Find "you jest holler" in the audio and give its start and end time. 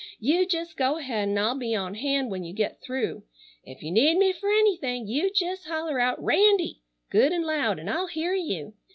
5.07-5.99